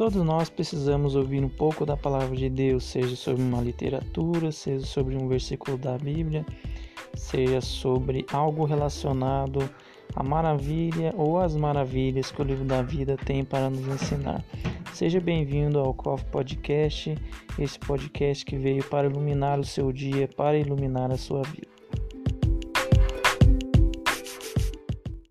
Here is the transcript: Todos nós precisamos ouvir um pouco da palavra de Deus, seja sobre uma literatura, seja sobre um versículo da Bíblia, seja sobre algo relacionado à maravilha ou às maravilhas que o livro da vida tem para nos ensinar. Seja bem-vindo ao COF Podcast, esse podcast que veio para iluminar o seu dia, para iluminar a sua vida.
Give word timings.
Todos 0.00 0.24
nós 0.24 0.48
precisamos 0.48 1.14
ouvir 1.14 1.44
um 1.44 1.48
pouco 1.50 1.84
da 1.84 1.94
palavra 1.94 2.34
de 2.34 2.48
Deus, 2.48 2.84
seja 2.84 3.14
sobre 3.14 3.42
uma 3.42 3.60
literatura, 3.60 4.50
seja 4.50 4.86
sobre 4.86 5.14
um 5.14 5.28
versículo 5.28 5.76
da 5.76 5.98
Bíblia, 5.98 6.46
seja 7.12 7.60
sobre 7.60 8.24
algo 8.32 8.64
relacionado 8.64 9.68
à 10.16 10.22
maravilha 10.22 11.12
ou 11.18 11.38
às 11.38 11.54
maravilhas 11.54 12.30
que 12.30 12.40
o 12.40 12.44
livro 12.46 12.64
da 12.64 12.80
vida 12.80 13.14
tem 13.26 13.44
para 13.44 13.68
nos 13.68 13.86
ensinar. 13.86 14.42
Seja 14.94 15.20
bem-vindo 15.20 15.78
ao 15.78 15.92
COF 15.92 16.24
Podcast, 16.30 17.14
esse 17.58 17.78
podcast 17.78 18.42
que 18.42 18.56
veio 18.56 18.82
para 18.84 19.06
iluminar 19.06 19.60
o 19.60 19.64
seu 19.64 19.92
dia, 19.92 20.26
para 20.26 20.56
iluminar 20.56 21.12
a 21.12 21.18
sua 21.18 21.42
vida. 21.42 21.69